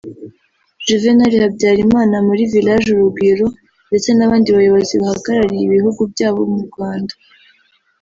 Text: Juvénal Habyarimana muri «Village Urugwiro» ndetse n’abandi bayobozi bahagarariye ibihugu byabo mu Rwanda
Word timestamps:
Juvénal 0.85 1.33
Habyarimana 1.43 2.15
muri 2.27 2.43
«Village 2.53 2.87
Urugwiro» 2.91 3.47
ndetse 3.89 4.09
n’abandi 4.13 4.49
bayobozi 4.55 4.93
bahagarariye 5.01 5.63
ibihugu 5.65 6.01
byabo 6.11 6.41
mu 6.51 6.59
Rwanda 6.67 7.13